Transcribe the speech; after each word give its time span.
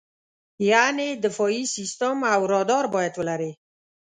یعنې 0.71 1.07
دفاعي 1.25 1.63
سیستم 1.75 2.17
او 2.33 2.41
رادار 2.53 2.85
باید 2.95 3.13
ولرې. 3.15 3.51